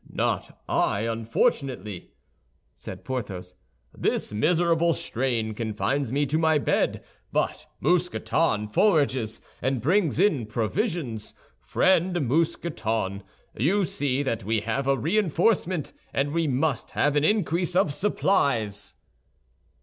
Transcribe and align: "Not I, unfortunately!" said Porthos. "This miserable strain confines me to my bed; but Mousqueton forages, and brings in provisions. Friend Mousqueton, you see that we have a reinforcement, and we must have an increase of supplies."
"Not 0.09 0.59
I, 0.67 1.01
unfortunately!" 1.01 2.09
said 2.73 3.05
Porthos. 3.05 3.53
"This 3.95 4.33
miserable 4.33 4.93
strain 4.93 5.53
confines 5.53 6.11
me 6.11 6.25
to 6.25 6.39
my 6.39 6.57
bed; 6.57 7.03
but 7.31 7.67
Mousqueton 7.79 8.67
forages, 8.67 9.41
and 9.61 9.79
brings 9.79 10.17
in 10.17 10.47
provisions. 10.47 11.35
Friend 11.61 12.19
Mousqueton, 12.27 13.21
you 13.55 13.85
see 13.85 14.23
that 14.23 14.43
we 14.43 14.61
have 14.61 14.87
a 14.87 14.97
reinforcement, 14.97 15.93
and 16.11 16.31
we 16.33 16.47
must 16.47 16.89
have 16.97 17.15
an 17.15 17.23
increase 17.23 17.75
of 17.75 17.93
supplies." 17.93 18.95